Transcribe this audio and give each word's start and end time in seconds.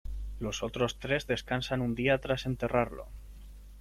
Los 0.39 0.63
otros 0.63 0.97
tres 0.97 1.27
descansan 1.27 1.79
un 1.79 1.93
día 1.93 2.17
tras 2.19 2.47
enterrarlo. 2.47 3.09